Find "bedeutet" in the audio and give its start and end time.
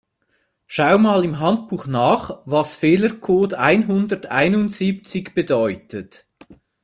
5.35-6.25